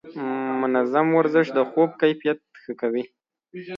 [0.61, 3.03] منظم ورزش د خوب کیفیت ښه کوي.